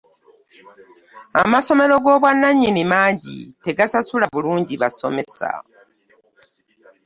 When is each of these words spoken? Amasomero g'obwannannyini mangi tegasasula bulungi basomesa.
Amasomero 1.41 1.95
g'obwannannyini 2.03 2.83
mangi 2.91 3.37
tegasasula 3.63 4.25
bulungi 4.33 4.75
basomesa. 4.81 5.49